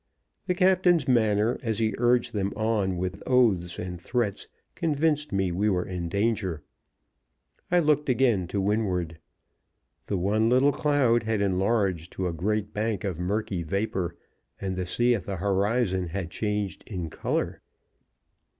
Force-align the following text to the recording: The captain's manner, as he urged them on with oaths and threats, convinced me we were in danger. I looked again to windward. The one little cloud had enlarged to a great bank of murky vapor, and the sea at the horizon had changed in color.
The 0.47 0.55
captain's 0.55 1.07
manner, 1.07 1.59
as 1.61 1.77
he 1.77 1.93
urged 1.99 2.33
them 2.33 2.53
on 2.55 2.97
with 2.97 3.21
oaths 3.27 3.77
and 3.77 4.01
threats, 4.01 4.47
convinced 4.73 5.31
me 5.31 5.51
we 5.51 5.69
were 5.69 5.85
in 5.85 6.09
danger. 6.09 6.63
I 7.69 7.81
looked 7.81 8.09
again 8.09 8.47
to 8.47 8.59
windward. 8.59 9.19
The 10.07 10.17
one 10.17 10.49
little 10.49 10.71
cloud 10.73 11.21
had 11.21 11.39
enlarged 11.39 12.11
to 12.13 12.25
a 12.27 12.33
great 12.33 12.73
bank 12.73 13.03
of 13.03 13.19
murky 13.19 13.61
vapor, 13.61 14.15
and 14.59 14.75
the 14.75 14.87
sea 14.87 15.13
at 15.13 15.25
the 15.27 15.35
horizon 15.35 16.07
had 16.07 16.31
changed 16.31 16.83
in 16.87 17.11
color. 17.11 17.61